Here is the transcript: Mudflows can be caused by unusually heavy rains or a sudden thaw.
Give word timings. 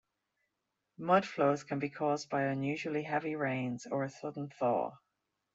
Mudflows 0.99 1.63
can 1.63 1.77
be 1.77 1.91
caused 1.91 2.27
by 2.27 2.45
unusually 2.45 3.03
heavy 3.03 3.35
rains 3.35 3.85
or 3.85 4.03
a 4.03 4.09
sudden 4.09 4.49
thaw. 4.49 4.97